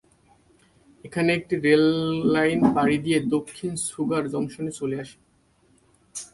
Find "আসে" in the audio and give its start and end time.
5.03-5.17